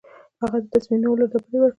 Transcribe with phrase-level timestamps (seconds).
[0.41, 1.69] هغه د تصمیم نیولو ډبرې ورکوي.